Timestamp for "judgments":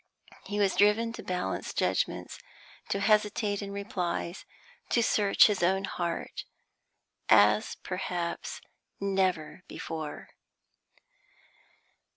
1.75-2.39